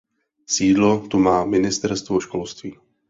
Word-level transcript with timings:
Sídlo 0.45 0.99
tu 1.07 1.19
má 1.19 1.45
ministerstvo 1.45 2.19
školství. 2.19 2.75